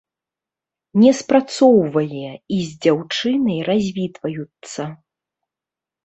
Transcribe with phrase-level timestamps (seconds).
[1.01, 4.83] Не спрацоўвае, і з дзяўчынай развітваюцца.